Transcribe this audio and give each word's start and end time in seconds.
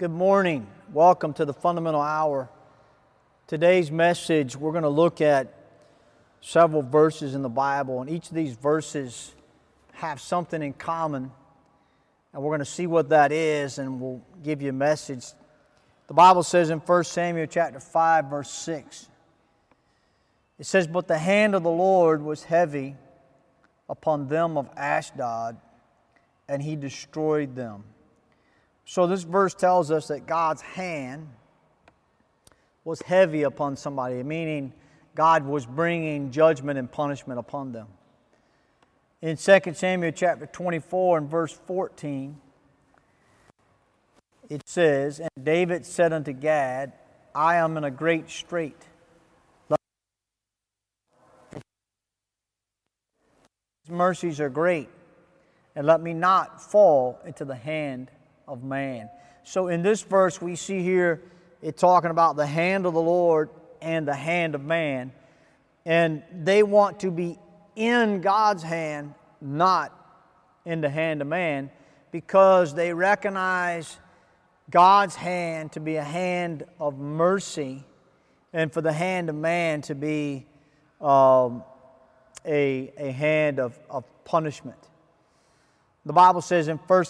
Good 0.00 0.10
morning. 0.10 0.66
Welcome 0.94 1.34
to 1.34 1.44
the 1.44 1.52
Fundamental 1.52 2.00
Hour. 2.00 2.48
Today's 3.46 3.90
message, 3.90 4.56
we're 4.56 4.70
going 4.70 4.84
to 4.84 4.88
look 4.88 5.20
at 5.20 5.52
several 6.40 6.80
verses 6.80 7.34
in 7.34 7.42
the 7.42 7.50
Bible, 7.50 8.00
and 8.00 8.08
each 8.08 8.30
of 8.30 8.34
these 8.34 8.54
verses 8.54 9.34
have 9.92 10.18
something 10.18 10.62
in 10.62 10.72
common. 10.72 11.30
And 12.32 12.42
we're 12.42 12.48
going 12.48 12.60
to 12.60 12.64
see 12.64 12.86
what 12.86 13.10
that 13.10 13.30
is, 13.30 13.76
and 13.76 14.00
we'll 14.00 14.22
give 14.42 14.62
you 14.62 14.70
a 14.70 14.72
message. 14.72 15.26
The 16.06 16.14
Bible 16.14 16.44
says 16.44 16.70
in 16.70 16.78
1 16.78 17.04
Samuel 17.04 17.46
chapter 17.46 17.78
5, 17.78 18.24
verse 18.24 18.50
6, 18.50 19.06
it 20.58 20.64
says, 20.64 20.86
But 20.86 21.08
the 21.08 21.18
hand 21.18 21.54
of 21.54 21.62
the 21.62 21.68
Lord 21.68 22.22
was 22.22 22.44
heavy 22.44 22.96
upon 23.86 24.28
them 24.28 24.56
of 24.56 24.70
Ashdod, 24.78 25.58
and 26.48 26.62
he 26.62 26.74
destroyed 26.74 27.54
them. 27.54 27.84
So, 28.90 29.06
this 29.06 29.22
verse 29.22 29.54
tells 29.54 29.92
us 29.92 30.08
that 30.08 30.26
God's 30.26 30.62
hand 30.62 31.28
was 32.82 33.00
heavy 33.02 33.44
upon 33.44 33.76
somebody, 33.76 34.20
meaning 34.24 34.72
God 35.14 35.46
was 35.46 35.64
bringing 35.64 36.32
judgment 36.32 36.76
and 36.76 36.90
punishment 36.90 37.38
upon 37.38 37.70
them. 37.70 37.86
In 39.22 39.36
2 39.36 39.60
Samuel 39.74 40.10
chapter 40.10 40.46
24 40.46 41.18
and 41.18 41.30
verse 41.30 41.52
14, 41.52 42.36
it 44.48 44.68
says, 44.68 45.20
And 45.20 45.30
David 45.40 45.86
said 45.86 46.12
unto 46.12 46.32
Gad, 46.32 46.92
I 47.32 47.58
am 47.58 47.76
in 47.76 47.84
a 47.84 47.92
great 47.92 48.28
strait. 48.28 48.88
His 51.52 51.60
mercies 53.88 54.40
are 54.40 54.50
great, 54.50 54.88
and 55.76 55.86
let 55.86 56.00
me 56.00 56.12
not 56.12 56.60
fall 56.60 57.20
into 57.24 57.44
the 57.44 57.54
hand 57.54 58.10
of 58.50 58.64
man. 58.64 59.08
So 59.44 59.68
in 59.68 59.82
this 59.82 60.02
verse, 60.02 60.42
we 60.42 60.56
see 60.56 60.82
here 60.82 61.22
it 61.62 61.76
talking 61.76 62.10
about 62.10 62.36
the 62.36 62.46
hand 62.46 62.84
of 62.84 62.94
the 62.94 63.00
Lord 63.00 63.48
and 63.80 64.06
the 64.06 64.14
hand 64.14 64.54
of 64.54 64.62
man. 64.62 65.12
And 65.86 66.22
they 66.34 66.62
want 66.62 67.00
to 67.00 67.10
be 67.10 67.38
in 67.76 68.20
God's 68.20 68.62
hand, 68.62 69.14
not 69.40 69.96
in 70.64 70.80
the 70.80 70.90
hand 70.90 71.22
of 71.22 71.28
man, 71.28 71.70
because 72.10 72.74
they 72.74 72.92
recognize 72.92 73.96
God's 74.68 75.14
hand 75.14 75.72
to 75.72 75.80
be 75.80 75.96
a 75.96 76.04
hand 76.04 76.64
of 76.78 76.98
mercy 76.98 77.84
and 78.52 78.72
for 78.72 78.80
the 78.80 78.92
hand 78.92 79.28
of 79.28 79.36
man 79.36 79.80
to 79.82 79.94
be 79.94 80.44
um, 81.00 81.62
a, 82.44 82.92
a 82.98 83.12
hand 83.12 83.60
of, 83.60 83.78
of 83.88 84.04
punishment. 84.24 84.78
The 86.04 86.12
Bible 86.12 86.40
says 86.40 86.68
in 86.68 86.78
1 86.78 87.04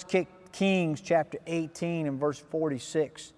Kings 0.52 1.00
chapter 1.00 1.38
18 1.46 2.06
and 2.06 2.18
verse 2.20 2.38
46. 2.38 3.32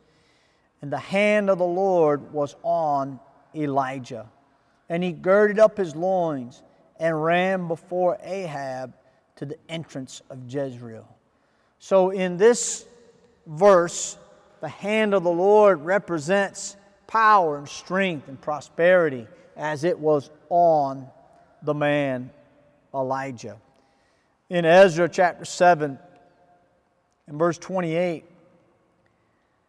And 0.80 0.92
the 0.92 0.98
hand 0.98 1.50
of 1.50 1.58
the 1.58 1.64
Lord 1.64 2.32
was 2.32 2.56
on 2.62 3.20
Elijah, 3.54 4.28
and 4.88 5.02
he 5.02 5.12
girded 5.12 5.58
up 5.58 5.76
his 5.76 5.94
loins 5.94 6.62
and 6.98 7.22
ran 7.22 7.68
before 7.68 8.18
Ahab 8.22 8.94
to 9.36 9.46
the 9.46 9.56
entrance 9.68 10.22
of 10.30 10.38
Jezreel. 10.48 11.06
So, 11.78 12.10
in 12.10 12.36
this 12.36 12.86
verse, 13.46 14.16
the 14.60 14.68
hand 14.68 15.14
of 15.14 15.24
the 15.24 15.30
Lord 15.30 15.84
represents 15.84 16.76
power 17.06 17.58
and 17.58 17.68
strength 17.68 18.28
and 18.28 18.40
prosperity 18.40 19.26
as 19.56 19.84
it 19.84 19.98
was 19.98 20.30
on 20.48 21.08
the 21.62 21.74
man 21.74 22.30
Elijah. 22.94 23.58
In 24.48 24.64
Ezra 24.64 25.08
chapter 25.08 25.44
7, 25.44 25.98
in 27.32 27.38
verse 27.38 27.56
28, 27.56 28.24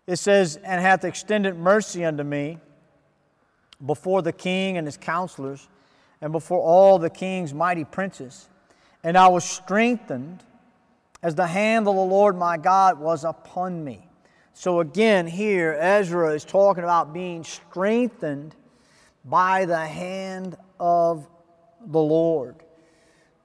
it 0.05 0.17
says, 0.17 0.57
And 0.57 0.81
hath 0.81 1.05
extended 1.05 1.57
mercy 1.57 2.03
unto 2.03 2.23
me 2.23 2.59
before 3.83 4.21
the 4.21 4.33
king 4.33 4.77
and 4.77 4.85
his 4.85 4.97
counselors, 4.97 5.69
and 6.19 6.31
before 6.33 6.59
all 6.59 6.99
the 6.99 7.09
king's 7.09 7.53
mighty 7.53 7.85
princes. 7.85 8.49
And 9.01 9.17
I 9.17 9.29
was 9.29 9.45
strengthened 9.45 10.43
as 11.21 11.35
the 11.35 11.47
hand 11.47 11.87
of 11.87 11.95
the 11.95 12.01
Lord 12.01 12.37
my 12.37 12.57
God 12.57 12.99
was 12.99 13.23
upon 13.23 13.83
me. 13.83 14.07
So 14.53 14.81
again, 14.81 15.25
here, 15.25 15.77
Ezra 15.79 16.33
is 16.33 16.43
talking 16.43 16.83
about 16.83 17.13
being 17.13 17.45
strengthened 17.45 18.55
by 19.23 19.65
the 19.65 19.85
hand 19.85 20.57
of 20.81 21.27
the 21.85 21.99
Lord. 21.99 22.57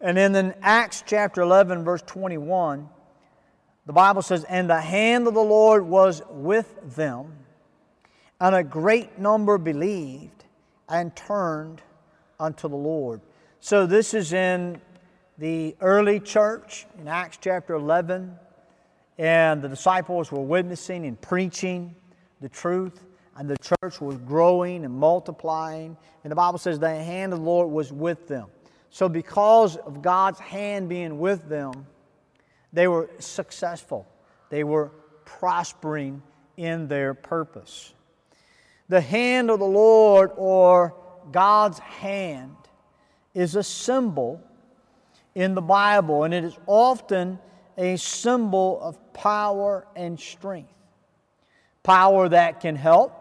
And 0.01 0.17
then 0.17 0.35
in 0.35 0.55
Acts 0.61 1.05
chapter 1.07 1.41
11, 1.41 1.85
verse 1.85 2.03
21, 2.03 2.89
the 3.89 3.95
Bible 3.95 4.21
says, 4.21 4.45
And 4.45 4.69
the 4.69 4.83
hand 4.83 5.27
of 5.27 5.33
the 5.33 5.41
Lord 5.41 5.83
was 5.83 6.21
with 6.29 6.95
them, 6.95 7.33
and 8.39 8.55
a 8.55 8.63
great 8.63 9.19
number 9.19 9.57
believed 9.57 10.45
and 10.91 11.17
turned 11.17 11.81
unto 12.39 12.69
the 12.69 12.77
Lord. 12.77 13.23
So 13.61 13.87
this 13.87 14.13
is 14.13 14.35
in 14.35 14.79
the 15.39 15.75
early 15.81 16.21
church 16.21 16.85
in 16.99 17.09
Acts 17.09 17.39
chapter 17.41 17.77
11, 17.77 18.37
and 19.17 19.63
the 19.63 19.71
disciples 19.71 20.31
were 20.31 20.43
witnessing 20.43 21.07
and 21.07 21.19
preaching 21.19 21.97
the 22.43 22.51
truth, 22.51 23.07
and 23.39 23.49
the 23.49 23.57
church 23.57 24.03
was 24.03 24.19
growing 24.19 24.85
and 24.85 24.93
multiplying. 24.93 25.97
And 26.25 26.31
the 26.31 26.37
Bible 26.37 26.59
says 26.59 26.79
the 26.79 26.91
hand 26.91 27.33
of 27.33 27.39
the 27.39 27.45
Lord 27.47 27.71
was 27.71 27.91
with 27.91 28.29
them. 28.29 28.49
So, 28.91 29.09
because 29.09 29.79
of 29.79 30.03
God's 30.03 30.41
hand 30.41 30.91
being 30.91 31.19
with 31.19 31.49
them, 31.49 31.87
they 32.73 32.89
were 32.89 33.11
successful, 33.19 34.07
they 34.51 34.65
were 34.65 34.91
prospering 35.25 36.23
in 36.57 36.89
their 36.89 37.15
purpose. 37.15 37.93
The 38.89 39.01
hand 39.01 39.51
of 39.51 39.59
the 39.59 39.67
Lord 39.67 40.33
or 40.37 40.95
God's 41.31 41.79
hand 41.79 42.57
is 43.35 43.55
a 43.55 43.63
symbol 43.63 44.43
in 45.35 45.55
the 45.55 45.63
Bible, 45.63 46.25
and 46.25 46.35
it 46.35 46.45
is 46.45 46.59
often 46.67 47.39
a 47.77 47.97
symbol 47.97 48.81
of 48.83 49.13
power 49.13 49.87
and 49.95 50.19
strength. 50.19 50.73
Power 51.83 52.29
that 52.29 52.61
can 52.61 52.75
help, 52.75 53.15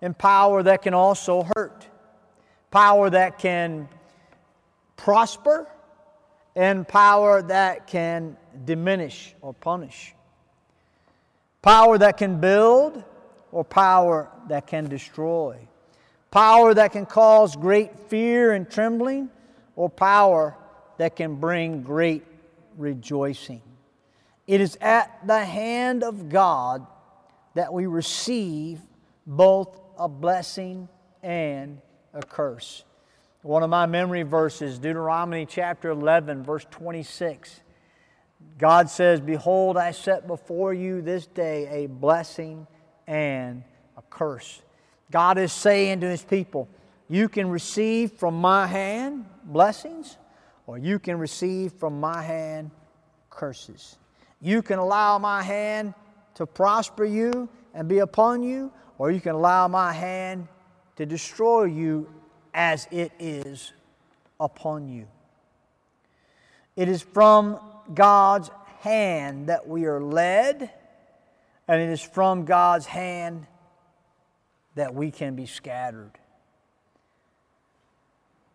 and 0.00 0.16
power 0.16 0.62
that 0.62 0.82
can 0.82 0.94
also 0.94 1.46
hurt. 1.56 1.86
Power 2.70 3.10
that 3.10 3.38
can 3.38 3.88
prosper, 4.96 5.66
and 6.56 6.88
power 6.88 7.42
that 7.42 7.86
can 7.86 8.36
diminish 8.64 9.34
or 9.42 9.52
punish. 9.52 10.14
Power 11.60 11.98
that 11.98 12.16
can 12.16 12.40
build 12.40 13.04
or 13.52 13.62
power 13.62 14.30
that 14.48 14.66
can 14.66 14.88
destroy. 14.88 15.58
Power 16.30 16.72
that 16.74 16.92
can 16.92 17.04
cause 17.04 17.54
great 17.54 18.08
fear 18.08 18.52
and 18.52 18.68
trembling 18.68 19.28
or 19.76 19.90
power 19.90 20.56
that 20.96 21.14
can 21.14 21.36
bring 21.36 21.82
great 21.82 22.24
rejoicing. 22.78 23.62
It 24.46 24.60
is 24.60 24.78
at 24.80 25.26
the 25.26 25.44
hand 25.44 26.02
of 26.02 26.30
God 26.30 26.86
that 27.54 27.72
we 27.72 27.86
receive 27.86 28.80
both 29.26 29.78
a 29.98 30.08
blessing 30.08 30.88
and 31.22 31.80
a 32.14 32.22
curse. 32.22 32.84
One 33.46 33.62
of 33.62 33.70
my 33.70 33.86
memory 33.86 34.24
verses, 34.24 34.80
Deuteronomy 34.80 35.46
chapter 35.46 35.90
11, 35.90 36.42
verse 36.42 36.66
26. 36.68 37.60
God 38.58 38.90
says, 38.90 39.20
Behold, 39.20 39.76
I 39.76 39.92
set 39.92 40.26
before 40.26 40.74
you 40.74 41.00
this 41.00 41.28
day 41.28 41.84
a 41.84 41.86
blessing 41.86 42.66
and 43.06 43.62
a 43.96 44.02
curse. 44.10 44.62
God 45.12 45.38
is 45.38 45.52
saying 45.52 46.00
to 46.00 46.08
his 46.08 46.24
people, 46.24 46.68
You 47.08 47.28
can 47.28 47.48
receive 47.48 48.14
from 48.14 48.34
my 48.34 48.66
hand 48.66 49.26
blessings, 49.44 50.16
or 50.66 50.76
you 50.76 50.98
can 50.98 51.16
receive 51.16 51.72
from 51.74 52.00
my 52.00 52.20
hand 52.20 52.72
curses. 53.30 53.96
You 54.40 54.60
can 54.60 54.80
allow 54.80 55.18
my 55.18 55.40
hand 55.40 55.94
to 56.34 56.46
prosper 56.46 57.04
you 57.04 57.48
and 57.74 57.86
be 57.86 58.00
upon 58.00 58.42
you, 58.42 58.72
or 58.98 59.12
you 59.12 59.20
can 59.20 59.36
allow 59.36 59.68
my 59.68 59.92
hand 59.92 60.48
to 60.96 61.06
destroy 61.06 61.66
you 61.66 62.08
as 62.56 62.88
it 62.90 63.12
is 63.18 63.74
upon 64.40 64.88
you. 64.88 65.06
It 66.74 66.88
is 66.88 67.02
from 67.02 67.60
God's 67.92 68.50
hand 68.80 69.50
that 69.50 69.68
we 69.68 69.84
are 69.84 70.00
led, 70.00 70.70
and 71.68 71.80
it 71.82 71.90
is 71.90 72.00
from 72.00 72.46
God's 72.46 72.86
hand 72.86 73.46
that 74.74 74.94
we 74.94 75.10
can 75.10 75.36
be 75.36 75.44
scattered. 75.44 76.12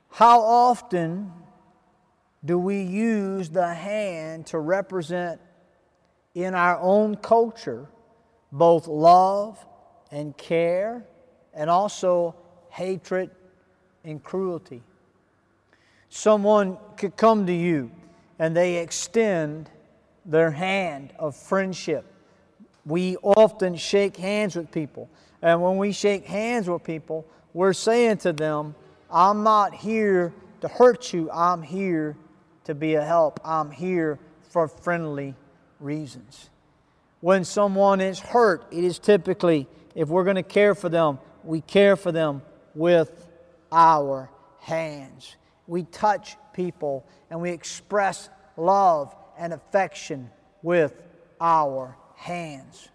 How 0.09 0.41
often 0.41 1.31
do 2.43 2.57
we 2.57 2.81
use 2.81 3.49
the 3.49 3.71
hand 3.71 4.47
to 4.47 4.57
represent 4.57 5.39
in 6.33 6.55
our 6.55 6.79
own 6.79 7.15
culture 7.15 7.87
both 8.51 8.87
love 8.87 9.63
and 10.09 10.35
care 10.35 11.05
and 11.53 11.69
also 11.69 12.35
hatred 12.69 13.29
and 14.03 14.23
cruelty? 14.23 14.83
Someone 16.09 16.77
could 16.97 17.15
come 17.15 17.45
to 17.47 17.53
you 17.53 17.91
and 18.39 18.55
they 18.55 18.77
extend 18.77 19.69
their 20.25 20.51
hand 20.51 21.13
of 21.17 21.35
friendship 21.35 22.11
we 22.85 23.17
often 23.17 23.75
shake 23.75 24.17
hands 24.17 24.55
with 24.55 24.71
people. 24.71 25.09
And 25.41 25.61
when 25.61 25.77
we 25.77 25.91
shake 25.91 26.25
hands 26.25 26.69
with 26.69 26.83
people, 26.83 27.25
we're 27.53 27.73
saying 27.73 28.17
to 28.17 28.33
them, 28.33 28.75
I'm 29.09 29.43
not 29.43 29.73
here 29.73 30.33
to 30.61 30.67
hurt 30.67 31.13
you, 31.13 31.29
I'm 31.31 31.61
here 31.61 32.15
to 32.65 32.75
be 32.75 32.95
a 32.95 33.03
help. 33.03 33.39
I'm 33.43 33.71
here 33.71 34.19
for 34.49 34.67
friendly 34.67 35.35
reasons. 35.79 36.49
When 37.19 37.43
someone 37.43 38.01
is 38.01 38.19
hurt, 38.19 38.65
it 38.71 38.83
is 38.83 38.99
typically, 38.99 39.67
if 39.95 40.09
we're 40.09 40.23
going 40.23 40.35
to 40.35 40.43
care 40.43 40.75
for 40.75 40.89
them, 40.89 41.19
we 41.43 41.61
care 41.61 41.95
for 41.95 42.11
them 42.11 42.41
with 42.75 43.27
our 43.71 44.29
hands. 44.59 45.35
We 45.67 45.83
touch 45.83 46.35
people 46.53 47.05
and 47.29 47.41
we 47.41 47.51
express 47.51 48.29
love 48.57 49.15
and 49.37 49.53
affection 49.53 50.29
with 50.61 50.93
our 51.39 51.95
hands. 52.15 52.89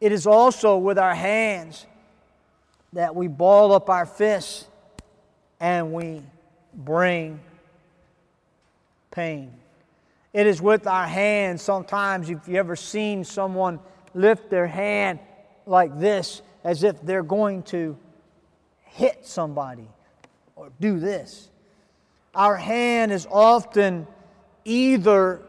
It 0.00 0.12
is 0.12 0.26
also 0.26 0.78
with 0.78 0.98
our 0.98 1.14
hands 1.14 1.86
that 2.92 3.14
we 3.14 3.28
ball 3.28 3.72
up 3.72 3.90
our 3.90 4.06
fists 4.06 4.66
and 5.60 5.92
we 5.92 6.22
bring 6.74 7.40
pain. 9.10 9.52
It 10.32 10.46
is 10.46 10.62
with 10.62 10.86
our 10.86 11.06
hands. 11.06 11.60
Sometimes, 11.60 12.30
if 12.30 12.46
you 12.46 12.56
ever 12.56 12.76
seen 12.76 13.24
someone 13.24 13.80
lift 14.14 14.48
their 14.48 14.66
hand 14.66 15.18
like 15.66 15.98
this, 15.98 16.40
as 16.64 16.82
if 16.82 17.00
they're 17.02 17.22
going 17.22 17.62
to 17.64 17.96
hit 18.90 19.26
somebody 19.26 19.88
or 20.56 20.70
do 20.80 20.98
this, 20.98 21.48
our 22.34 22.56
hand 22.56 23.12
is 23.12 23.26
often 23.30 24.06
either 24.64 25.42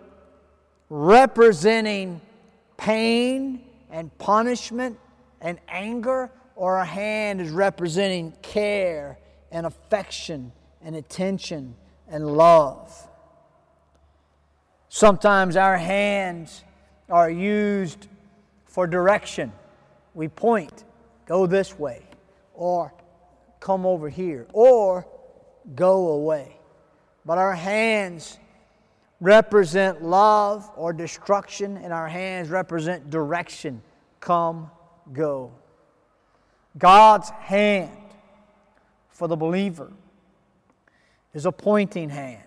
representing 0.89 2.21
pain 2.77 3.61
and 3.91 4.15
punishment 4.17 4.97
and 5.41 5.59
anger, 5.67 6.31
or 6.55 6.77
our 6.77 6.85
hand 6.85 7.41
is 7.41 7.49
representing 7.49 8.31
care 8.41 9.17
and 9.51 9.65
affection 9.65 10.51
and 10.83 10.95
attention 10.95 11.75
and 12.07 12.25
love. 12.25 13.07
Sometimes 14.89 15.55
our 15.55 15.77
hands 15.77 16.63
are 17.09 17.29
used 17.29 18.07
for 18.65 18.85
direction. 18.87 19.51
We 20.13 20.27
point, 20.27 20.83
go 21.25 21.45
this 21.45 21.79
way, 21.79 22.03
or 22.53 22.93
come 23.61 23.85
over 23.85 24.09
here, 24.09 24.45
or 24.51 25.07
go 25.75 26.09
away. 26.09 26.57
But 27.25 27.37
our 27.37 27.53
hands 27.53 28.37
represent 29.21 30.03
love 30.03 30.69
or 30.75 30.91
destruction, 30.91 31.77
and 31.77 31.93
our 31.93 32.09
hands 32.09 32.49
represent 32.49 33.09
direction 33.09 33.81
come, 34.19 34.69
go. 35.13 35.51
God's 36.77 37.29
hand 37.29 37.91
for 39.09 39.27
the 39.27 39.35
believer 39.35 39.91
is 41.33 41.45
a 41.45 41.51
pointing 41.51 42.09
hand, 42.09 42.43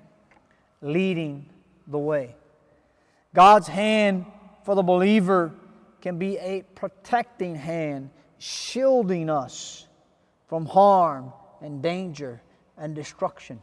leading 0.81 1.47
the 1.87 1.99
way. 1.99 2.35
God's 3.35 3.69
hand 3.69 4.27
for 4.65 4.75
the 4.75 4.83
believer 4.83 5.53
can 6.01 6.19
be 6.19 6.39
a 6.39 6.63
protecting 6.75 7.55
hand, 7.55 8.11
shielding 8.39 9.29
us 9.29 9.87
from 10.46 10.67
harm 10.67 11.32
and 11.61 11.82
danger 11.82 12.41
and 12.76 12.94
destruction. 12.94 13.62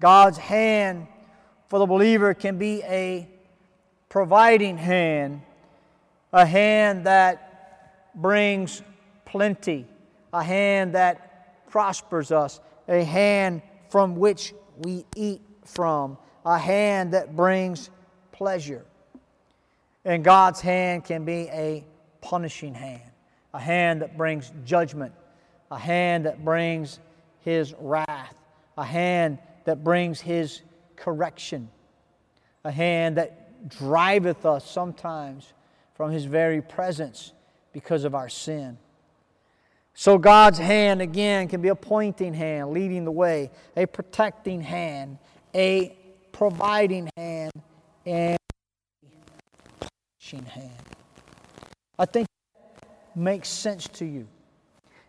God's 0.00 0.38
hand 0.38 1.06
for 1.68 1.78
the 1.78 1.86
believer 1.86 2.34
can 2.34 2.58
be 2.58 2.82
a 2.82 3.28
providing 4.08 4.78
hand, 4.78 5.42
a 6.32 6.46
hand 6.46 7.06
that 7.06 8.12
brings 8.14 8.82
plenty, 9.24 9.86
a 10.32 10.42
hand 10.42 10.94
that 10.94 11.68
prospers 11.68 12.30
us, 12.30 12.60
a 12.88 13.02
hand 13.04 13.62
from 13.90 14.16
which 14.16 14.54
we 14.78 15.04
eat 15.14 15.40
from, 15.64 16.16
a 16.44 16.58
hand 16.58 17.12
that 17.12 17.34
brings 17.34 17.90
pleasure. 18.32 18.84
And 20.04 20.22
God's 20.22 20.60
hand 20.60 21.04
can 21.04 21.24
be 21.24 21.48
a 21.48 21.84
punishing 22.20 22.74
hand, 22.74 23.10
a 23.52 23.58
hand 23.58 24.02
that 24.02 24.16
brings 24.16 24.52
judgment, 24.64 25.12
a 25.70 25.78
hand 25.78 26.26
that 26.26 26.44
brings 26.44 26.98
His 27.40 27.74
wrath, 27.78 28.34
a 28.76 28.84
hand 28.84 29.38
that 29.64 29.82
brings 29.82 30.20
His 30.20 30.62
correction, 30.96 31.70
a 32.64 32.70
hand 32.70 33.16
that 33.16 33.68
driveth 33.68 34.46
us 34.46 34.68
sometimes 34.68 35.52
from 35.94 36.10
His 36.10 36.24
very 36.24 36.62
presence 36.62 37.32
because 37.72 38.04
of 38.04 38.14
our 38.14 38.28
sin. 38.28 38.78
So, 39.94 40.18
God's 40.18 40.58
hand 40.58 41.00
again 41.00 41.48
can 41.48 41.62
be 41.62 41.68
a 41.68 41.74
pointing 41.74 42.34
hand, 42.34 42.70
leading 42.70 43.04
the 43.04 43.10
way, 43.10 43.50
a 43.76 43.86
protecting 43.86 44.60
hand, 44.60 45.16
a 45.54 45.96
providing 46.32 47.08
hand, 47.16 47.52
and 48.04 48.36
a 49.02 49.86
punishing 50.20 50.44
hand. 50.44 50.72
I 51.98 52.04
think 52.04 52.28
makes 53.14 53.48
sense 53.48 53.88
to 53.88 54.04
you. 54.04 54.28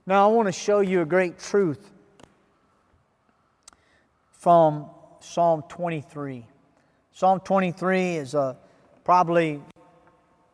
Now, 0.08 0.30
I 0.30 0.32
want 0.32 0.48
to 0.48 0.54
show 0.54 0.80
you 0.80 1.02
a 1.02 1.06
great 1.06 1.38
truth 1.38 1.92
from 4.32 4.86
Psalm 5.20 5.64
23. 5.68 6.46
Psalm 7.12 7.42
23 7.42 8.16
is 8.16 8.34
a, 8.34 8.56
probably 9.04 9.62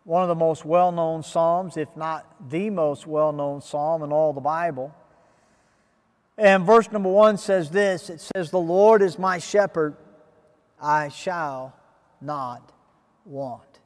one 0.06 0.24
of 0.24 0.28
the 0.28 0.34
most 0.34 0.66
well 0.66 0.92
known 0.92 1.22
Psalms, 1.22 1.78
if 1.78 1.96
not 1.96 2.50
the 2.50 2.72
most 2.72 3.06
well 3.06 3.32
known 3.32 3.62
Psalm 3.62 4.02
in 4.02 4.12
all 4.12 4.34
the 4.34 4.42
Bible. 4.42 4.92
And 6.36 6.66
verse 6.66 6.92
number 6.92 7.12
one 7.12 7.38
says 7.38 7.70
this 7.70 8.10
it 8.10 8.22
says, 8.22 8.50
The 8.50 8.58
Lord 8.58 9.04
is 9.04 9.20
my 9.20 9.38
shepherd, 9.38 9.96
I 10.82 11.10
shall 11.10 11.76
not 12.20 12.72
want. 13.24 13.82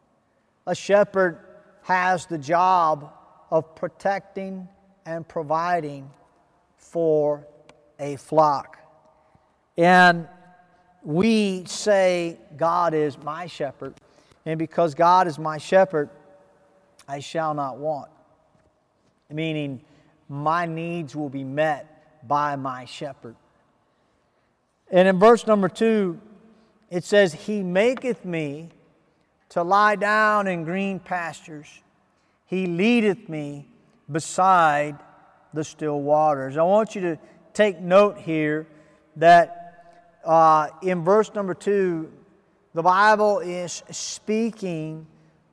A 0.66 0.74
shepherd 0.74 1.40
has 1.82 2.26
the 2.26 2.38
job 2.38 3.12
of 3.52 3.76
protecting 3.76 4.70
and 5.08 5.26
providing 5.26 6.12
for 6.76 7.48
a 7.98 8.18
flock. 8.18 8.78
And 9.78 10.28
we 11.02 11.64
say, 11.66 12.38
God 12.58 12.94
is 12.94 13.18
my 13.18 13.48
shepherd. 13.48 13.96
And 14.46 14.60
because 14.60 14.94
God 14.94 15.28
is 15.28 15.40
my 15.40 15.58
shepherd, 15.58 16.10
I 17.08 17.20
shall 17.20 17.54
not 17.54 17.78
want. 17.78 18.12
Meaning, 19.32 19.82
my 20.28 20.66
needs 20.66 21.16
will 21.16 21.30
be 21.30 21.46
met 21.46 22.28
by 22.28 22.58
my 22.58 22.84
shepherd. 22.84 23.38
And 24.92 25.08
in 25.08 25.20
verse 25.20 25.48
number 25.48 25.70
two, 25.70 26.20
it 26.90 27.06
says, 27.06 27.34
He 27.34 27.64
maketh 27.64 28.26
me 28.26 28.70
to 29.50 29.64
lie 29.64 29.96
down 29.96 30.48
in 30.48 30.66
green 30.66 31.00
pastures. 31.00 31.68
He 32.46 32.66
leadeth 32.66 33.30
me 33.30 33.68
beside 34.12 34.98
the 35.54 35.64
still 35.64 36.02
waters. 36.02 36.58
I 36.58 36.64
want 36.64 36.96
you 36.96 37.02
to 37.02 37.20
take 37.54 37.80
note 37.80 38.18
here 38.18 38.68
that 39.16 40.20
uh, 40.24 40.68
in 40.82 41.04
verse 41.04 41.34
number 41.34 41.54
two, 41.54 42.12
the 42.74 42.84
Bible 42.84 43.40
is 43.40 43.84
speaking 43.92 45.08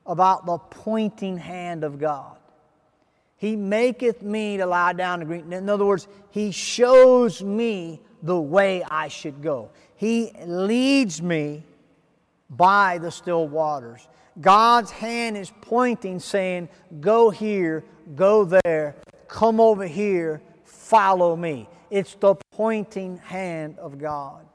about 0.05 0.45
the 0.45 0.57
pointing 0.57 1.37
hand 1.37 1.83
of 1.83 1.99
God. 1.99 2.37
He 3.37 3.55
maketh 3.55 4.21
me 4.21 4.57
to 4.57 4.65
lie 4.65 4.93
down 4.93 5.21
in 5.21 5.27
green. 5.27 5.51
In 5.51 5.69
other 5.69 5.85
words, 5.85 6.07
He 6.29 6.51
shows 6.51 7.43
me 7.43 7.99
the 8.21 8.39
way 8.39 8.83
I 8.83 9.07
should 9.07 9.41
go. 9.41 9.69
He 9.95 10.31
leads 10.45 11.21
me 11.21 11.63
by 12.49 12.97
the 12.97 13.11
still 13.11 13.47
waters. 13.47 14.07
God's 14.39 14.91
hand 14.91 15.37
is 15.37 15.51
pointing, 15.61 16.19
saying, 16.19 16.69
Go 16.99 17.29
here, 17.29 17.83
go 18.15 18.43
there, 18.43 18.95
come 19.27 19.59
over 19.59 19.87
here, 19.87 20.41
follow 20.63 21.35
me. 21.35 21.69
It's 21.89 22.15
the 22.15 22.35
pointing 22.51 23.17
hand 23.17 23.79
of 23.79 23.97
God. 23.97 24.45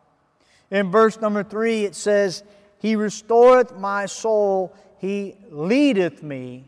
In 0.70 0.90
verse 0.90 1.20
number 1.20 1.42
three, 1.42 1.84
it 1.84 1.94
says, 1.94 2.44
he 2.80 2.96
restoreth 2.96 3.76
my 3.76 4.06
soul. 4.06 4.74
He 4.98 5.36
leadeth 5.50 6.22
me 6.22 6.64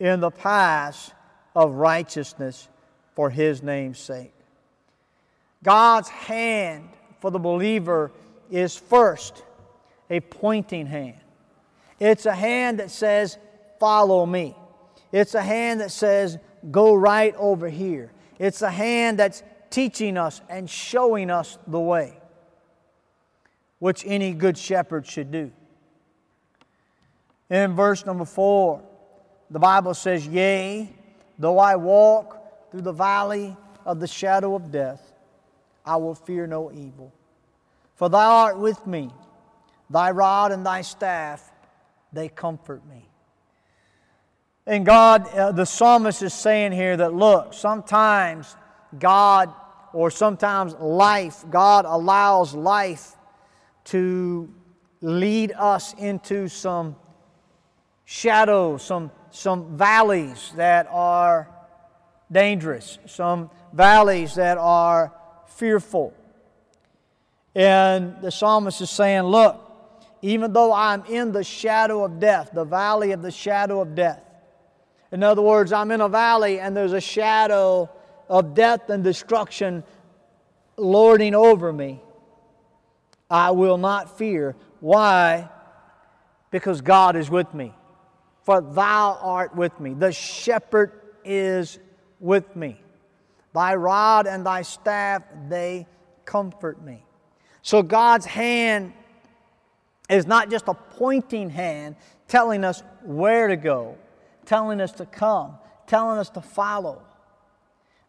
in 0.00 0.20
the 0.20 0.30
paths 0.30 1.12
of 1.54 1.72
righteousness 1.72 2.68
for 3.14 3.28
his 3.28 3.62
name's 3.62 3.98
sake. 3.98 4.32
God's 5.62 6.08
hand 6.08 6.88
for 7.20 7.30
the 7.30 7.38
believer 7.38 8.10
is 8.50 8.76
first 8.76 9.44
a 10.10 10.20
pointing 10.20 10.86
hand. 10.86 11.20
It's 12.02 12.26
a 12.26 12.34
hand 12.34 12.80
that 12.80 12.90
says, 12.90 13.38
Follow 13.78 14.26
me. 14.26 14.56
It's 15.12 15.36
a 15.36 15.40
hand 15.40 15.80
that 15.80 15.92
says, 15.92 16.36
Go 16.68 16.94
right 16.94 17.32
over 17.36 17.68
here. 17.68 18.10
It's 18.40 18.60
a 18.60 18.70
hand 18.70 19.20
that's 19.20 19.44
teaching 19.70 20.16
us 20.16 20.40
and 20.48 20.68
showing 20.68 21.30
us 21.30 21.58
the 21.68 21.78
way 21.78 22.18
which 23.78 24.02
any 24.04 24.32
good 24.32 24.58
shepherd 24.58 25.06
should 25.06 25.30
do. 25.30 25.52
In 27.48 27.76
verse 27.76 28.04
number 28.04 28.24
four, 28.24 28.82
The 29.52 29.60
Bible 29.60 29.94
says, 29.94 30.26
Yea, 30.26 30.92
though 31.38 31.60
I 31.60 31.76
walk 31.76 32.70
through 32.72 32.82
the 32.82 32.92
valley 32.92 33.56
of 33.86 34.00
the 34.00 34.08
shadow 34.08 34.56
of 34.56 34.72
death, 34.72 35.12
I 35.86 35.96
will 35.98 36.16
fear 36.16 36.48
no 36.48 36.72
evil. 36.72 37.12
For 37.94 38.08
thou 38.08 38.44
art 38.44 38.58
with 38.58 38.84
me, 38.88 39.10
thy 39.88 40.10
rod 40.10 40.50
and 40.50 40.66
thy 40.66 40.82
staff, 40.82 41.51
they 42.12 42.28
comfort 42.28 42.86
me. 42.86 43.08
And 44.66 44.86
God, 44.86 45.28
uh, 45.34 45.52
the 45.52 45.64
psalmist 45.64 46.22
is 46.22 46.32
saying 46.32 46.72
here 46.72 46.96
that 46.96 47.14
look, 47.14 47.52
sometimes 47.52 48.56
God, 48.98 49.52
or 49.92 50.10
sometimes 50.10 50.74
life, 50.74 51.44
God 51.50 51.84
allows 51.84 52.54
life 52.54 53.16
to 53.84 54.52
lead 55.00 55.52
us 55.52 55.94
into 55.94 56.48
some 56.48 56.94
shadows, 58.04 58.82
some, 58.82 59.10
some 59.30 59.76
valleys 59.76 60.52
that 60.56 60.86
are 60.90 61.48
dangerous, 62.30 62.98
some 63.06 63.50
valleys 63.72 64.36
that 64.36 64.58
are 64.58 65.12
fearful. 65.46 66.14
And 67.54 68.20
the 68.22 68.30
psalmist 68.30 68.80
is 68.80 68.90
saying, 68.90 69.24
Look, 69.24 69.71
even 70.22 70.52
though 70.52 70.72
I'm 70.72 71.04
in 71.06 71.32
the 71.32 71.42
shadow 71.42 72.04
of 72.04 72.20
death, 72.20 72.50
the 72.54 72.64
valley 72.64 73.10
of 73.10 73.22
the 73.22 73.30
shadow 73.32 73.80
of 73.80 73.96
death. 73.96 74.22
In 75.10 75.22
other 75.24 75.42
words, 75.42 75.72
I'm 75.72 75.90
in 75.90 76.00
a 76.00 76.08
valley 76.08 76.60
and 76.60 76.76
there's 76.76 76.92
a 76.92 77.00
shadow 77.00 77.90
of 78.28 78.54
death 78.54 78.88
and 78.88 79.02
destruction 79.02 79.82
lording 80.76 81.34
over 81.34 81.72
me. 81.72 82.00
I 83.28 83.50
will 83.50 83.78
not 83.78 84.16
fear. 84.16 84.54
Why? 84.80 85.50
Because 86.50 86.80
God 86.80 87.16
is 87.16 87.28
with 87.28 87.52
me. 87.52 87.74
For 88.44 88.60
thou 88.60 89.18
art 89.20 89.56
with 89.56 89.78
me. 89.80 89.94
The 89.94 90.12
shepherd 90.12 90.92
is 91.24 91.78
with 92.20 92.54
me. 92.54 92.80
Thy 93.52 93.74
rod 93.74 94.26
and 94.26 94.46
thy 94.46 94.62
staff, 94.62 95.22
they 95.48 95.86
comfort 96.24 96.82
me. 96.82 97.04
So 97.62 97.82
God's 97.82 98.26
hand 98.26 98.92
is 100.12 100.26
not 100.26 100.50
just 100.50 100.68
a 100.68 100.74
pointing 100.74 101.50
hand 101.50 101.96
telling 102.28 102.64
us 102.64 102.82
where 103.02 103.48
to 103.48 103.56
go, 103.56 103.96
telling 104.44 104.80
us 104.80 104.92
to 104.92 105.06
come, 105.06 105.56
telling 105.86 106.18
us 106.18 106.30
to 106.30 106.40
follow. 106.40 107.02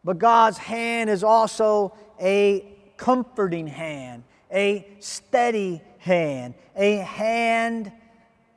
But 0.04 0.18
God's 0.20 0.58
hand 0.58 1.10
is 1.10 1.24
also 1.24 1.94
a 2.22 2.66
comforting 2.98 3.68
hand, 3.68 4.24
a 4.52 4.88
steady 5.00 5.82
hand, 5.98 6.56
a 6.76 6.98
hand 6.98 7.92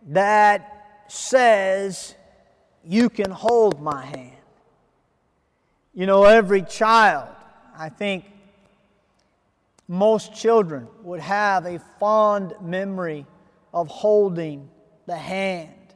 that 0.09 1.05
says, 1.09 2.15
You 2.85 3.09
can 3.09 3.31
hold 3.31 3.81
my 3.81 4.05
hand. 4.05 4.33
You 5.95 6.07
know, 6.07 6.25
every 6.25 6.63
child, 6.63 7.29
I 7.79 7.89
think 7.89 8.25
most 9.89 10.35
children 10.35 10.89
would 11.03 11.21
have 11.21 11.65
a 11.65 11.79
fond 12.01 12.55
memory 12.61 13.25
of 13.77 13.89
holding 13.89 14.71
the 15.05 15.17
hand 15.17 15.95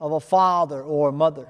of 0.00 0.10
a 0.10 0.18
father 0.18 0.82
or 0.82 1.10
a 1.10 1.12
mother. 1.12 1.46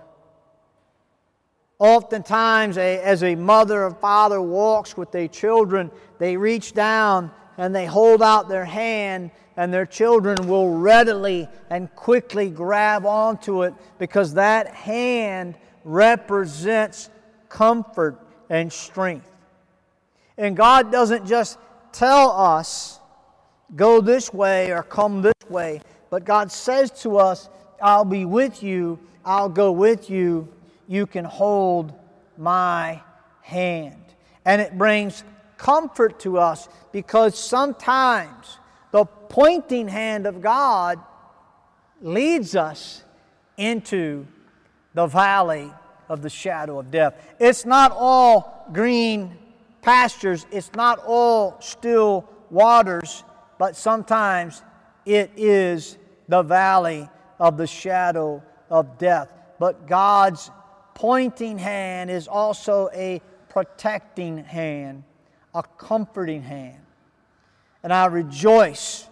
Oftentimes, 1.78 2.76
a, 2.76 3.02
as 3.02 3.22
a 3.22 3.34
mother 3.34 3.84
or 3.84 3.94
father 3.94 4.42
walks 4.42 4.94
with 4.94 5.10
their 5.10 5.26
children, 5.26 5.90
they 6.18 6.37
reach 6.37 6.75
down 6.75 7.30
and 7.56 7.75
they 7.75 7.87
hold 7.87 8.22
out 8.22 8.46
their 8.46 8.66
hand, 8.66 9.30
and 9.56 9.72
their 9.72 9.87
children 9.87 10.46
will 10.46 10.76
readily 10.76 11.49
and 11.70 11.94
quickly 11.96 12.50
grab 12.50 13.06
onto 13.06 13.62
it 13.62 13.72
because 13.99 14.34
that 14.34 14.68
hand 14.68 15.54
represents 15.84 17.08
comfort 17.49 18.18
and 18.50 18.70
strength. 18.70 19.30
And 20.37 20.54
God 20.54 20.92
doesn't 20.92 21.26
just 21.26 21.58
tell 21.90 22.32
us, 22.32 23.00
go 23.75 24.02
this 24.02 24.32
way 24.32 24.72
or 24.72 24.82
come 24.82 25.22
this 25.22 25.34
way, 25.50 25.83
but 26.09 26.25
God 26.25 26.50
says 26.50 26.90
to 27.02 27.19
us, 27.19 27.49
I'll 27.83 28.04
be 28.04 28.25
with 28.25 28.62
you, 28.62 28.99
I'll 29.25 29.49
go 29.49 29.73
with 29.73 30.11
you, 30.11 30.49
you 30.88 31.07
can 31.07 31.25
hold 31.25 31.92
my 32.37 33.02
hand. 33.42 34.02
And 34.45 34.61
it 34.61 34.76
brings 34.76 35.25
comfort 35.57 36.21
to 36.21 36.38
us 36.38 36.69
because 36.92 37.38
sometimes 37.38 38.59
the 38.90 39.04
pointing 39.04 39.88
hand 39.88 40.26
of 40.26 40.40
God 40.40 40.99
leads 42.00 42.57
us 42.57 43.04
into 43.57 44.26
the 44.95 45.07
valley 45.07 45.71
of 46.09 46.23
the 46.23 46.30
shadow 46.30 46.78
of 46.78 46.90
death. 46.90 47.14
It's 47.38 47.64
not 47.64 47.92
all 47.95 48.69
green 48.73 49.37
pastures, 49.83 50.47
it's 50.50 50.73
not 50.75 50.99
all 51.07 51.57
still 51.61 52.28
waters, 52.50 53.23
but 53.59 53.76
sometimes 53.76 54.62
it 55.07 55.30
is 55.37 55.97
the 56.28 56.42
valley 56.42 57.09
of 57.38 57.57
the 57.57 57.66
shadow 57.66 58.42
of 58.69 58.99
death. 58.99 59.33
But 59.59 59.87
God's 59.87 60.50
pointing 60.95 61.59
hand 61.59 62.11
is 62.11 62.28
also 62.28 62.88
a 62.95 63.21
protecting 63.49 64.45
hand, 64.45 65.04
a 65.54 65.62
comforting 65.62 66.42
hand. 66.42 66.80
And 67.83 67.92
I 67.92 68.07
rejoice 68.07 69.09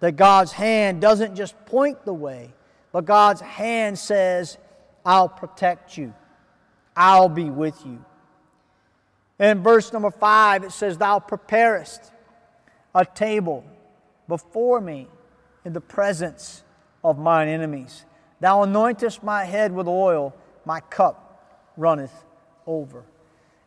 that 0.00 0.16
God's 0.16 0.52
hand 0.52 1.00
doesn't 1.00 1.34
just 1.34 1.54
point 1.66 2.04
the 2.04 2.14
way, 2.14 2.52
but 2.92 3.04
God's 3.04 3.40
hand 3.40 3.98
says, 3.98 4.58
I'll 5.04 5.28
protect 5.28 5.96
you, 5.98 6.14
I'll 6.96 7.28
be 7.28 7.50
with 7.50 7.84
you. 7.84 8.04
In 9.38 9.62
verse 9.62 9.92
number 9.92 10.10
five, 10.10 10.62
it 10.62 10.72
says, 10.72 10.98
Thou 10.98 11.18
preparest 11.18 12.12
a 12.94 13.04
table 13.04 13.64
before 14.28 14.80
me 14.80 15.08
in 15.64 15.72
the 15.72 15.80
presence 15.80 16.62
of 17.04 17.18
mine 17.18 17.48
enemies. 17.48 18.04
Thou 18.40 18.64
anointest 18.64 19.22
my 19.22 19.44
head 19.44 19.72
with 19.72 19.86
oil, 19.86 20.34
my 20.64 20.80
cup 20.80 21.70
runneth 21.76 22.24
over. 22.66 23.04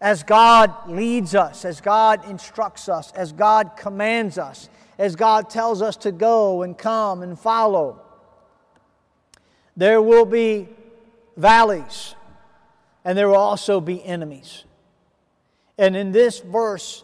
As 0.01 0.23
God 0.23 0.89
leads 0.89 1.33
us, 1.33 1.65
as 1.65 1.81
God 1.81 2.29
instructs 2.29 2.89
us, 2.89 3.11
as 3.13 3.31
God 3.31 3.71
commands 3.77 4.37
us, 4.37 4.69
as 4.97 5.15
God 5.15 5.49
tells 5.49 5.81
us 5.81 5.97
to 5.97 6.11
go 6.11 6.63
and 6.63 6.77
come 6.77 7.23
and 7.23 7.39
follow, 7.39 8.01
there 9.77 10.01
will 10.01 10.25
be 10.25 10.67
valleys 11.37 12.15
and 13.03 13.17
there 13.17 13.27
will 13.27 13.35
also 13.35 13.79
be 13.79 14.03
enemies. 14.03 14.65
And 15.77 15.95
in 15.95 16.11
this 16.11 16.39
verse, 16.39 17.03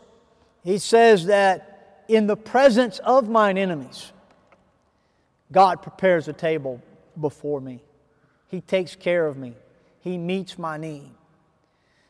he 0.64 0.78
says 0.78 1.26
that 1.26 1.71
in 2.12 2.28
the 2.28 2.36
presence 2.36 3.00
of 3.00 3.30
mine 3.30 3.58
enemies, 3.58 4.12
God 5.52 5.82
prepares 5.82 6.28
a 6.28 6.34
table 6.34 6.82
before 7.20 7.62
me. 7.62 7.82
He 8.50 8.60
takes 8.60 8.96
care 8.96 9.26
of 9.26 9.38
me. 9.38 9.54
He 10.02 10.18
meets 10.18 10.60
my 10.60 10.78
need. 10.78 11.10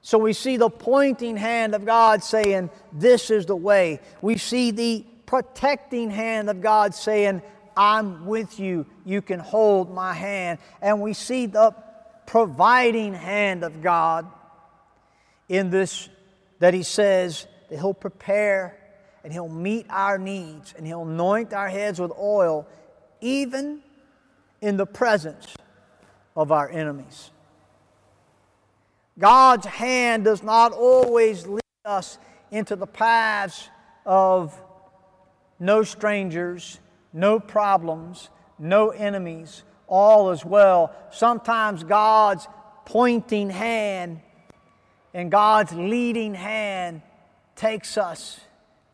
So 0.01 0.17
we 0.17 0.33
see 0.33 0.57
the 0.57 0.71
pointing 0.71 1.37
hand 1.37 1.75
of 1.75 1.85
God 1.85 2.23
saying, 2.23 2.71
This 2.91 3.29
is 3.29 3.45
the 3.45 3.55
way. 3.55 3.99
We 4.23 4.37
see 4.37 4.71
the 4.71 5.05
protecting 5.27 6.09
hand 6.09 6.49
of 6.49 6.61
God 6.61 6.95
saying, 6.95 7.43
I'm 7.77 8.25
with 8.25 8.59
you. 8.59 8.87
You 9.05 9.21
can 9.21 9.39
hold 9.39 9.93
my 9.93 10.13
hand. 10.13 10.57
And 10.81 10.99
we 10.99 11.13
see 11.13 11.45
the 11.45 11.75
providing 12.25 13.13
hand 13.13 13.63
of 13.63 13.83
God 13.83 14.25
in 15.47 15.69
this, 15.69 16.09
that 16.57 16.73
He 16.73 16.81
says 16.81 17.45
that 17.69 17.77
He'll 17.77 17.93
prepare 17.93 18.80
and 19.23 19.31
He'll 19.31 19.49
meet 19.49 19.85
our 19.89 20.17
needs 20.17 20.73
and 20.77 20.85
He'll 20.85 21.03
anoint 21.03 21.53
our 21.53 21.69
heads 21.69 21.99
with 21.99 22.11
oil, 22.17 22.67
even 23.19 23.81
in 24.61 24.77
the 24.77 24.85
presence 24.85 25.55
of 26.35 26.51
our 26.51 26.69
enemies. 26.69 27.31
God's 29.19 29.65
hand 29.65 30.25
does 30.25 30.41
not 30.41 30.71
always 30.71 31.45
lead 31.45 31.61
us 31.85 32.17
into 32.49 32.75
the 32.75 32.87
paths 32.87 33.69
of 34.05 34.59
no 35.59 35.83
strangers, 35.83 36.79
no 37.13 37.39
problems, 37.39 38.29
no 38.57 38.89
enemies, 38.89 39.63
all 39.87 40.31
is 40.31 40.43
well. 40.43 40.93
Sometimes 41.11 41.83
God's 41.83 42.47
pointing 42.85 43.49
hand 43.49 44.21
and 45.13 45.29
God's 45.29 45.73
leading 45.73 46.33
hand 46.33 47.01
takes 47.55 47.97
us 47.97 48.39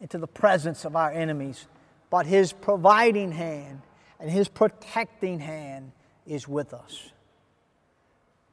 into 0.01 0.17
the 0.17 0.27
presence 0.27 0.85
of 0.85 0.95
our 0.95 1.11
enemies, 1.11 1.67
but 2.09 2.25
His 2.25 2.53
providing 2.53 3.31
hand 3.31 3.81
and 4.19 4.29
His 4.29 4.47
protecting 4.47 5.39
hand 5.39 5.91
is 6.25 6.47
with 6.47 6.73
us. 6.73 7.11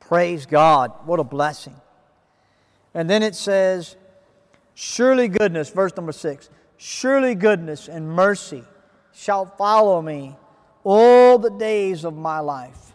Praise 0.01 0.47
God. 0.47 0.93
What 1.07 1.21
a 1.21 1.25
blessing. 1.25 1.77
And 2.93 3.09
then 3.09 3.23
it 3.23 3.35
says, 3.35 3.97
Surely 4.75 5.29
goodness, 5.29 5.71
verse 5.71 5.93
number 5.97 6.13
six, 6.13 6.51
surely 6.77 7.35
goodness 7.35 7.89
and 7.89 8.09
mercy 8.09 8.65
shall 9.13 9.47
follow 9.47 10.03
me 10.03 10.37
all 10.83 11.39
the 11.39 11.51
days 11.51 12.05
of 12.05 12.15
my 12.15 12.41
life, 12.41 12.93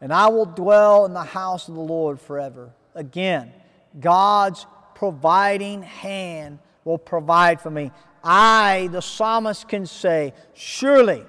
and 0.00 0.12
I 0.12 0.28
will 0.28 0.46
dwell 0.46 1.04
in 1.04 1.12
the 1.12 1.22
house 1.22 1.68
of 1.68 1.74
the 1.74 1.80
Lord 1.80 2.20
forever. 2.20 2.72
Again, 2.94 3.52
God's 4.00 4.66
providing 4.94 5.82
hand 5.82 6.58
will 6.84 6.98
provide 6.98 7.60
for 7.60 7.70
me. 7.70 7.90
I, 8.22 8.88
the 8.92 9.02
psalmist, 9.02 9.68
can 9.68 9.86
say, 9.86 10.32
Surely, 10.54 11.24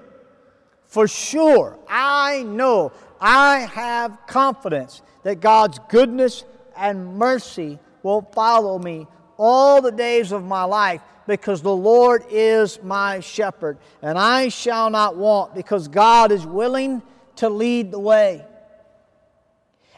for 0.86 1.08
sure, 1.08 1.78
I 1.90 2.44
know, 2.44 2.92
I 3.20 3.60
have 3.60 4.18
confidence 4.28 5.02
that 5.24 5.40
God's 5.40 5.80
goodness 5.90 6.46
and 6.78 7.18
mercy 7.18 7.80
will 8.04 8.22
follow 8.34 8.78
me 8.80 9.08
all 9.38 9.82
the 9.82 9.92
days 9.92 10.32
of 10.32 10.46
my 10.46 10.64
life 10.64 11.02
because 11.28 11.62
the 11.62 11.76
Lord 11.76 12.24
is 12.30 12.82
my 12.84 13.20
shepherd, 13.20 13.78
and 14.02 14.18
I 14.18 14.50
shall 14.50 14.90
not 14.90 15.18
want 15.18 15.56
because 15.56 15.88
God 15.88 16.32
is 16.32 16.46
willing 16.46 17.02
to 17.38 17.50
lead 17.50 17.92
the 17.92 18.00
way. 18.00 18.46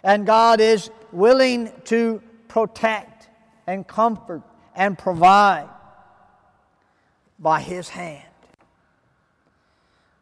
And 0.04 0.26
God 0.26 0.62
is 0.62 0.90
willing 1.12 1.72
to 1.86 2.22
protect 2.48 3.28
and 3.68 3.86
comfort 3.86 4.42
and 4.78 4.98
provide 4.98 5.68
by 7.40 7.60
His 7.60 7.90
hand. 7.90 8.24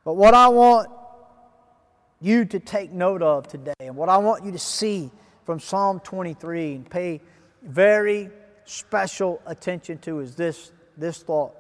But 0.06 0.16
what 0.16 0.34
I 0.34 0.48
want 0.48 0.90
you 2.22 2.46
to 2.46 2.60
take 2.60 2.92
note 2.92 3.22
of 3.22 3.48
today, 3.48 3.74
and 3.82 3.96
what 3.96 4.08
I 4.10 4.18
want 4.18 4.46
you 4.46 4.52
to 4.54 4.60
see 4.60 5.12
from 5.46 5.60
Psalm 5.60 6.00
23 6.00 6.76
and 6.76 6.90
pay 6.90 7.22
very 7.62 8.30
special 8.64 9.42
attention 9.46 9.98
to, 10.00 10.22
is 10.22 10.36
this, 10.36 10.72
this 10.98 11.22
thought. 11.22 11.54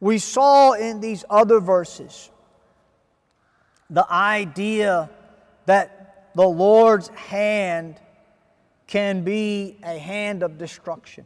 We 0.00 0.18
saw 0.18 0.72
in 0.72 1.00
these 1.00 1.24
other 1.30 1.60
verses 1.60 2.30
the 3.88 4.10
idea 4.12 5.10
that 5.66 6.30
the 6.34 6.46
Lord's 6.46 7.08
hand 7.08 8.00
can 8.88 9.22
be 9.22 9.76
a 9.84 9.98
hand 9.98 10.42
of 10.42 10.58
destruction. 10.58 11.24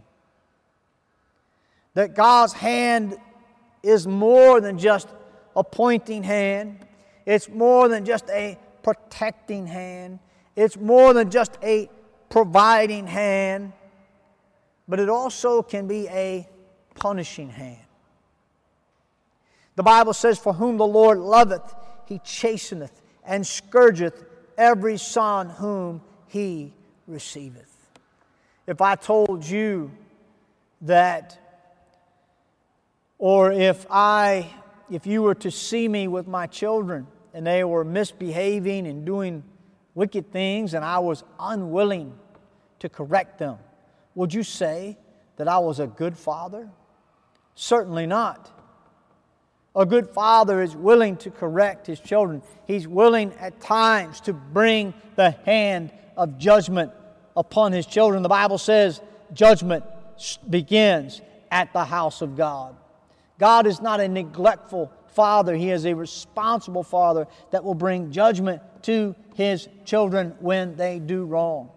That 1.95 2.15
God's 2.15 2.53
hand 2.53 3.17
is 3.83 4.07
more 4.07 4.61
than 4.61 4.79
just 4.79 5.09
a 5.57 5.65
pointing 5.65 6.25
hand, 6.25 6.85
it's 7.25 7.49
more 7.49 7.89
than 7.89 8.05
just 8.05 8.29
a 8.31 8.59
protecting 8.83 9.67
hand, 9.67 10.19
it's 10.57 10.77
more 10.77 11.15
than 11.15 11.31
just 11.31 11.57
a 11.63 11.89
providing 12.29 13.07
hand, 13.07 13.73
but 14.89 14.99
it 14.99 15.09
also 15.09 15.63
can 15.63 15.87
be 15.87 16.09
a 16.09 16.49
punishing 16.97 17.49
hand. 17.49 17.79
The 19.77 19.83
Bible 19.83 20.13
says, 20.13 20.39
For 20.39 20.53
whom 20.53 20.79
the 20.79 20.87
Lord 20.87 21.19
loveth, 21.19 21.75
he 22.07 22.19
chasteneth 22.19 23.03
and 23.25 23.47
scourgeth 23.47 24.25
every 24.59 24.99
son 24.99 25.49
whom 25.49 26.03
he 26.27 26.75
receiveth. 27.13 27.69
If 28.67 28.81
I 28.81 28.97
told 28.97 29.45
you 29.45 29.93
that, 30.81 31.39
or 33.19 33.53
if 33.53 33.87
I, 33.91 34.51
if 34.91 35.07
you 35.07 35.23
were 35.23 35.35
to 35.37 35.51
see 35.51 35.87
me 35.87 36.09
with 36.09 36.27
my 36.27 36.47
children 36.47 37.07
and 37.35 37.47
they 37.47 37.63
were 37.65 37.85
misbehaving 37.85 38.87
and 38.87 39.05
doing 39.05 39.45
wicked 39.95 40.33
things 40.33 40.75
and 40.75 40.85
I 40.85 40.99
was 40.99 41.23
unwilling 41.39 42.19
to 42.79 42.89
correct 42.89 43.39
them, 43.39 43.59
would 44.15 44.33
you 44.33 44.43
say 44.43 44.97
that 45.37 45.49
I 45.49 45.59
was 45.59 45.79
a 45.79 45.87
good 45.87 46.17
father? 46.17 46.69
Certainly 47.55 48.07
not. 48.07 48.51
A 49.75 49.87
good 49.87 50.09
father 50.09 50.63
is 50.63 50.77
willing 50.77 51.17
to 51.19 51.31
correct 51.31 51.87
his 51.87 51.99
children. 51.99 52.43
He's 52.67 52.87
willing 52.87 53.33
at 53.35 53.61
times 53.61 54.21
to 54.23 54.33
bring 54.33 54.93
the 55.17 55.31
hand 55.31 55.93
of 56.17 56.39
judgment 56.39 56.93
upon 57.37 57.73
his 57.73 57.87
children. 57.87 58.23
The 58.23 58.29
Bible 58.29 58.59
says 58.59 59.01
judgment 59.33 59.85
begins 60.49 61.21
at 61.51 61.73
the 61.73 61.85
house 61.85 62.23
of 62.23 62.37
God. 62.37 62.77
God 63.39 63.67
is 63.67 63.81
not 63.81 64.01
a 64.01 64.09
neglectful 64.09 64.93
father, 65.09 65.55
He 65.55 65.71
is 65.71 65.85
a 65.85 65.95
responsible 65.95 66.83
father 66.83 67.27
that 67.51 67.65
will 67.65 67.75
bring 67.75 68.11
judgment 68.13 68.63
to 68.83 69.15
his 69.35 69.69
children 69.85 70.35
when 70.41 70.77
they 70.77 70.99
do 70.99 71.25
wrong. 71.25 71.71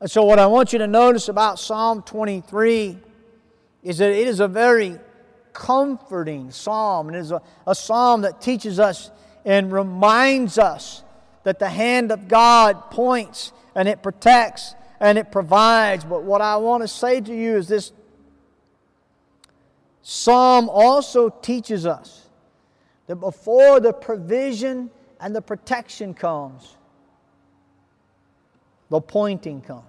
And 0.00 0.10
so, 0.10 0.24
what 0.24 0.38
I 0.38 0.46
want 0.46 0.72
you 0.72 0.78
to 0.80 0.86
notice 0.86 1.28
about 1.28 1.58
Psalm 1.58 2.02
23 2.02 2.98
is 3.82 3.98
that 3.98 4.10
it 4.10 4.28
is 4.28 4.40
a 4.40 4.48
very 4.48 4.98
comforting 5.52 6.50
psalm. 6.50 7.08
It 7.08 7.16
is 7.16 7.30
a, 7.30 7.40
a 7.66 7.74
psalm 7.74 8.22
that 8.22 8.42
teaches 8.42 8.78
us 8.78 9.10
and 9.44 9.72
reminds 9.72 10.58
us 10.58 11.02
that 11.44 11.58
the 11.58 11.68
hand 11.68 12.12
of 12.12 12.28
God 12.28 12.90
points 12.90 13.52
and 13.76 13.86
it 13.86 14.02
protects 14.02 14.74
and 14.98 15.18
it 15.18 15.30
provides. 15.30 16.04
But 16.04 16.24
what 16.24 16.40
I 16.40 16.56
want 16.56 16.82
to 16.82 16.88
say 16.88 17.20
to 17.20 17.34
you 17.34 17.56
is 17.56 17.68
this 17.68 17.92
psalm 20.02 20.68
also 20.68 21.28
teaches 21.28 21.86
us 21.86 22.28
that 23.06 23.16
before 23.16 23.78
the 23.78 23.92
provision 23.92 24.90
and 25.20 25.36
the 25.36 25.42
protection 25.42 26.14
comes, 26.14 26.76
the 28.88 29.00
pointing 29.00 29.60
comes. 29.60 29.84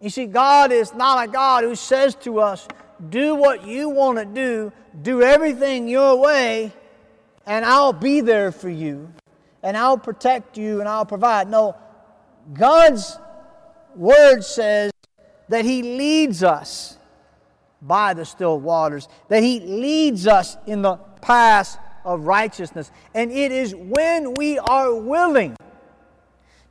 You 0.00 0.10
see, 0.10 0.26
God 0.26 0.72
is 0.72 0.92
not 0.94 1.28
a 1.28 1.30
God 1.30 1.62
who 1.62 1.76
says 1.76 2.16
to 2.16 2.40
us, 2.40 2.66
do 3.10 3.36
what 3.36 3.66
you 3.66 3.88
want 3.88 4.18
to 4.18 4.24
do, 4.24 4.72
do 5.02 5.22
everything 5.22 5.88
your 5.88 6.16
way, 6.16 6.72
and 7.46 7.64
I'll 7.64 7.92
be 7.92 8.20
there 8.20 8.50
for 8.50 8.68
you, 8.68 9.12
and 9.62 9.76
I'll 9.76 9.98
protect 9.98 10.58
you, 10.58 10.80
and 10.80 10.88
I'll 10.88 11.06
provide. 11.06 11.48
No, 11.48 11.76
God's 12.52 13.18
word 13.94 14.42
says 14.42 14.92
that 15.48 15.64
He 15.64 15.82
leads 15.82 16.42
us 16.42 16.98
by 17.80 18.14
the 18.14 18.24
still 18.24 18.58
waters, 18.58 19.08
that 19.28 19.42
He 19.42 19.60
leads 19.60 20.26
us 20.26 20.56
in 20.66 20.82
the 20.82 20.96
paths 21.20 21.78
of 22.04 22.26
righteousness. 22.26 22.90
And 23.14 23.30
it 23.30 23.52
is 23.52 23.74
when 23.74 24.34
we 24.34 24.58
are 24.58 24.94
willing 24.94 25.56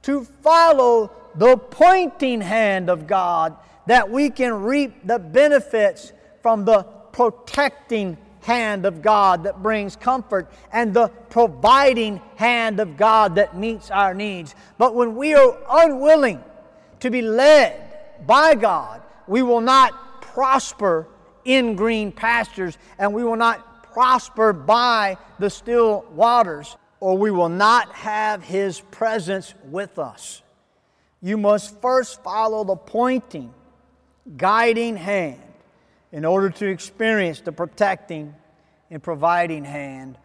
to 0.04 0.24
follow 0.24 1.12
the 1.36 1.58
pointing 1.58 2.42
hand 2.42 2.90
of 2.90 3.08
God 3.08 3.56
that 3.86 4.10
we 4.10 4.30
can 4.30 4.64
reap 4.64 5.06
the 5.06 5.20
benefits 5.20 6.14
from 6.42 6.66
the 6.66 6.84
protecting 7.12 8.18
hand 8.42 8.86
of 8.86 9.02
God 9.02 9.44
that 9.44 9.62
brings 9.62 9.96
comfort 9.96 10.52
and 10.72 10.94
the 10.94 11.08
providing 11.30 12.22
hand 12.36 12.80
of 12.80 12.98
God 12.98 13.36
that 13.36 13.56
meets 13.56 13.92
our 13.92 14.14
needs. 14.14 14.56
But 14.78 14.96
when 14.96 15.16
we 15.16 15.34
are 15.34 15.58
unwilling 15.70 16.44
to 17.00 17.10
be 17.10 17.22
led 17.22 18.26
by 18.26 18.56
God, 18.56 19.02
we 19.28 19.42
will 19.42 19.62
not 19.62 20.22
prosper 20.22 21.08
in 21.46 21.76
green 21.76 22.12
pastures 22.12 22.78
and 22.98 23.14
we 23.14 23.24
will 23.24 23.36
not 23.36 23.84
prosper 23.94 24.54
by 24.54 25.18
the 25.40 25.50
still 25.50 26.06
waters, 26.14 26.78
or 27.00 27.18
we 27.18 27.30
will 27.32 27.50
not 27.50 27.92
have 27.92 28.44
His 28.44 28.80
presence 28.80 29.54
with 29.66 30.00
us. 30.00 30.42
You 31.22 31.38
must 31.38 31.80
first 31.82 32.24
follow 32.24 32.64
the 32.64 32.76
pointing, 32.76 33.54
guiding 34.38 34.96
hand 34.96 35.51
in 36.12 36.26
order 36.26 36.50
to 36.50 36.68
experience 36.68 37.42
the 37.42 37.52
protecting 37.52 38.34
and 38.90 39.02
providing 39.02 39.64
hand, 39.64 40.18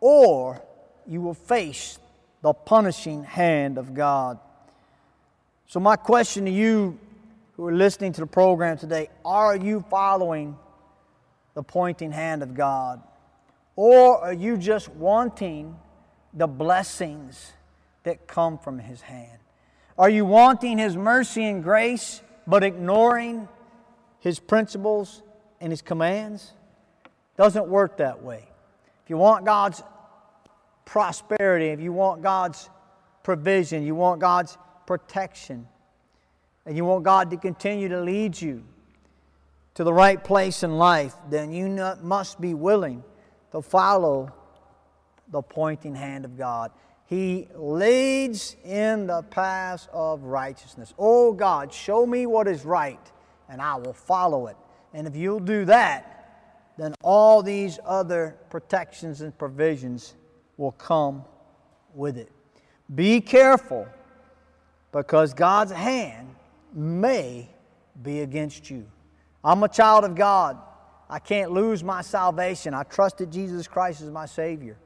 or 0.00 0.62
you 1.06 1.20
will 1.20 1.34
face 1.34 1.98
the 2.42 2.52
punishing 2.52 3.24
hand 3.24 3.78
of 3.78 3.94
God. 3.94 4.38
So, 5.66 5.80
my 5.80 5.96
question 5.96 6.44
to 6.44 6.50
you 6.50 6.98
who 7.54 7.66
are 7.66 7.74
listening 7.74 8.12
to 8.12 8.20
the 8.20 8.26
program 8.26 8.78
today 8.78 9.08
are 9.24 9.56
you 9.56 9.84
following 9.90 10.56
the 11.54 11.62
pointing 11.62 12.12
hand 12.12 12.42
of 12.42 12.54
God? 12.54 13.02
Or 13.74 14.18
are 14.18 14.32
you 14.32 14.56
just 14.56 14.88
wanting 14.88 15.76
the 16.32 16.46
blessings 16.46 17.52
that 18.04 18.26
come 18.26 18.58
from 18.58 18.78
His 18.78 19.00
hand? 19.00 19.38
Are 19.98 20.08
you 20.08 20.24
wanting 20.24 20.78
His 20.78 20.96
mercy 20.96 21.44
and 21.44 21.62
grace 21.62 22.22
but 22.46 22.62
ignoring 22.62 23.48
His 24.20 24.38
principles 24.38 25.22
and 25.60 25.72
His 25.72 25.82
commands? 25.82 26.52
Doesn't 27.36 27.68
work 27.68 27.98
that 27.98 28.22
way. 28.22 28.48
If 29.04 29.10
you 29.10 29.16
want 29.16 29.44
God's 29.44 29.82
prosperity, 30.84 31.66
if 31.66 31.80
you 31.80 31.92
want 31.92 32.22
God's 32.22 32.70
provision, 33.22 33.84
you 33.84 33.94
want 33.94 34.20
God's 34.20 34.56
protection, 34.86 35.66
and 36.64 36.76
you 36.76 36.84
want 36.84 37.04
God 37.04 37.30
to 37.30 37.36
continue 37.36 37.88
to 37.88 38.00
lead 38.00 38.40
you 38.40 38.64
to 39.74 39.84
the 39.84 39.92
right 39.92 40.22
place 40.22 40.62
in 40.62 40.78
life, 40.78 41.14
then 41.28 41.52
you 41.52 41.68
must 42.02 42.40
be 42.40 42.54
willing 42.54 43.04
to 43.52 43.60
follow 43.60 44.32
the 45.28 45.42
pointing 45.42 45.94
hand 45.94 46.24
of 46.24 46.38
God. 46.38 46.70
He 47.06 47.48
leads 47.54 48.56
in 48.64 49.06
the 49.06 49.22
paths 49.22 49.88
of 49.92 50.22
righteousness. 50.22 50.94
Oh 50.98 51.32
God, 51.32 51.72
show 51.72 52.06
me 52.06 52.26
what 52.26 52.48
is 52.48 52.64
right, 52.64 53.00
and 53.48 53.60
I 53.60 53.76
will 53.76 53.92
follow 53.92 54.46
it. 54.48 54.56
And 54.96 55.06
if 55.06 55.14
you'll 55.14 55.40
do 55.40 55.66
that, 55.66 56.72
then 56.78 56.94
all 57.02 57.42
these 57.42 57.78
other 57.84 58.34
protections 58.48 59.20
and 59.20 59.36
provisions 59.36 60.14
will 60.56 60.72
come 60.72 61.22
with 61.94 62.16
it. 62.16 62.32
Be 62.94 63.20
careful 63.20 63.86
because 64.92 65.34
God's 65.34 65.72
hand 65.72 66.34
may 66.72 67.46
be 68.02 68.20
against 68.20 68.70
you. 68.70 68.86
I'm 69.44 69.62
a 69.64 69.68
child 69.68 70.04
of 70.04 70.14
God. 70.14 70.56
I 71.10 71.18
can't 71.18 71.50
lose 71.50 71.84
my 71.84 72.00
salvation. 72.00 72.72
I 72.72 72.82
trusted 72.84 73.30
Jesus 73.30 73.68
Christ 73.68 74.00
as 74.00 74.10
my 74.10 74.24
Savior. 74.24 74.78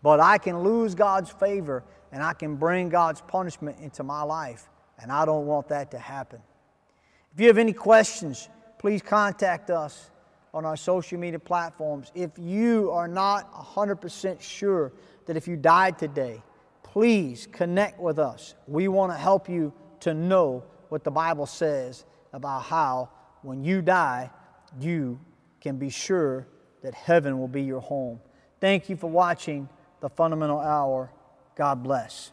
But 0.00 0.20
I 0.20 0.38
can 0.38 0.62
lose 0.62 0.94
God's 0.94 1.30
favor 1.30 1.82
and 2.12 2.22
I 2.22 2.34
can 2.34 2.54
bring 2.54 2.88
God's 2.88 3.20
punishment 3.22 3.80
into 3.80 4.04
my 4.04 4.22
life. 4.22 4.68
And 4.96 5.10
I 5.10 5.24
don't 5.24 5.46
want 5.46 5.66
that 5.70 5.90
to 5.90 5.98
happen. 5.98 6.40
If 7.34 7.40
you 7.40 7.48
have 7.48 7.58
any 7.58 7.72
questions, 7.72 8.48
please 8.80 9.02
contact 9.02 9.68
us 9.68 10.10
on 10.54 10.64
our 10.64 10.74
social 10.74 11.18
media 11.18 11.38
platforms. 11.38 12.10
If 12.14 12.30
you 12.38 12.90
are 12.92 13.06
not 13.06 13.52
100% 13.52 14.40
sure 14.40 14.90
that 15.26 15.36
if 15.36 15.46
you 15.46 15.54
died 15.54 15.98
today, 15.98 16.42
please 16.82 17.46
connect 17.52 18.00
with 18.00 18.18
us. 18.18 18.54
We 18.66 18.88
want 18.88 19.12
to 19.12 19.18
help 19.18 19.50
you 19.50 19.74
to 20.00 20.14
know 20.14 20.64
what 20.88 21.04
the 21.04 21.10
Bible 21.10 21.44
says 21.44 22.06
about 22.32 22.62
how 22.62 23.10
when 23.42 23.62
you 23.62 23.82
die, 23.82 24.30
you 24.80 25.20
can 25.60 25.76
be 25.76 25.90
sure 25.90 26.48
that 26.82 26.94
heaven 26.94 27.38
will 27.38 27.48
be 27.48 27.62
your 27.62 27.80
home. 27.80 28.18
Thank 28.62 28.88
you 28.88 28.96
for 28.96 29.10
watching 29.10 29.68
the 30.00 30.08
Fundamental 30.08 30.58
Hour. 30.58 31.12
God 31.54 31.82
bless. 31.82 32.32